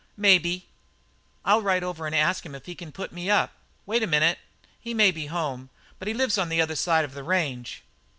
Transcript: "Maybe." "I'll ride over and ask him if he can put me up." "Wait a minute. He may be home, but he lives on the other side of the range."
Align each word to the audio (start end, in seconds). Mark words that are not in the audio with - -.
"Maybe." 0.17 0.65
"I'll 1.45 1.61
ride 1.61 1.83
over 1.83 2.07
and 2.07 2.15
ask 2.15 2.43
him 2.43 2.55
if 2.55 2.65
he 2.65 2.73
can 2.73 2.91
put 2.91 3.11
me 3.11 3.29
up." 3.29 3.53
"Wait 3.85 4.01
a 4.01 4.07
minute. 4.07 4.39
He 4.79 4.95
may 4.95 5.11
be 5.11 5.27
home, 5.27 5.69
but 5.99 6.07
he 6.07 6.13
lives 6.15 6.39
on 6.39 6.49
the 6.49 6.59
other 6.59 6.75
side 6.75 7.05
of 7.05 7.13
the 7.13 7.21
range." 7.21 7.83